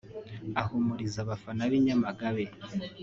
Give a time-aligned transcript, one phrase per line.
[0.61, 2.43] Ahumuriza abafana b’i Nyamagabe